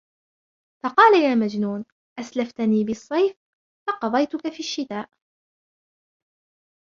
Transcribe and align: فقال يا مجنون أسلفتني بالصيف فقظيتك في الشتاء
فقال 0.83 1.23
يا 1.23 1.35
مجنون 1.35 1.85
أسلفتني 2.19 2.83
بالصيف 2.83 3.35
فقظيتك 3.89 4.53
في 4.53 4.59
الشتاء 4.59 5.09